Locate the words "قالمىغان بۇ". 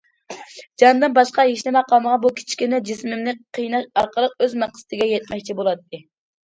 1.91-2.33